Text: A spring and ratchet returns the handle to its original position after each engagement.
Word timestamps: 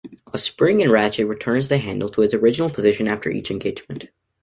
A 0.33 0.39
spring 0.39 0.81
and 0.81 0.91
ratchet 0.91 1.27
returns 1.27 1.67
the 1.67 1.77
handle 1.77 2.09
to 2.09 2.23
its 2.23 2.33
original 2.33 2.71
position 2.71 3.07
after 3.07 3.29
each 3.29 3.51
engagement. 3.51 4.07